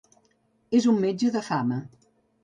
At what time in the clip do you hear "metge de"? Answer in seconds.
1.03-1.43